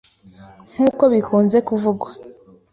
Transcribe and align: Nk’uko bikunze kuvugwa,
Nk’uko 0.71 1.03
bikunze 1.13 1.57
kuvugwa, 1.67 2.09